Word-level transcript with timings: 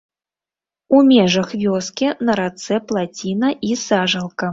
У 0.99 1.01
межах 1.09 1.51
вёскі 1.63 2.09
на 2.29 2.37
рацэ 2.41 2.79
плаціна 2.93 3.53
і 3.69 3.75
сажалка. 3.85 4.49